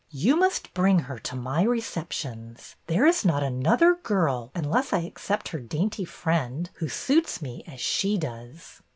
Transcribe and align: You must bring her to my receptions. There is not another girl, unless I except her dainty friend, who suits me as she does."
You 0.09 0.35
must 0.35 0.73
bring 0.73 0.97
her 0.97 1.19
to 1.19 1.35
my 1.35 1.61
receptions. 1.61 2.75
There 2.87 3.05
is 3.05 3.23
not 3.23 3.43
another 3.43 3.93
girl, 4.01 4.51
unless 4.55 4.93
I 4.93 5.01
except 5.01 5.49
her 5.49 5.59
dainty 5.59 6.05
friend, 6.05 6.71
who 6.77 6.89
suits 6.89 7.39
me 7.39 7.63
as 7.67 7.79
she 7.81 8.17
does." 8.17 8.81